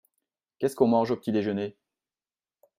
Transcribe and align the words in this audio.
Qu’est-ce 0.57 0.75
qu’on 0.75 0.87
mange 0.87 1.11
au 1.11 1.15
petit-déjeuner? 1.15 1.77